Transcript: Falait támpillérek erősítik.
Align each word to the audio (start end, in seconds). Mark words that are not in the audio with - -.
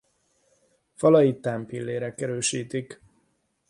Falait 0.95 1.39
támpillérek 1.41 2.21
erősítik. 2.21 3.01